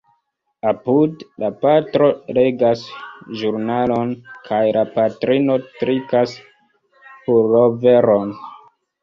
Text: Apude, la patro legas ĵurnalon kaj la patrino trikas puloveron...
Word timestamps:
Apude, 0.69 1.25
la 1.43 1.49
patro 1.65 2.07
legas 2.37 2.81
ĵurnalon 3.41 4.15
kaj 4.49 4.63
la 4.79 4.83
patrino 4.97 5.59
trikas 5.83 6.35
puloveron... 7.29 8.35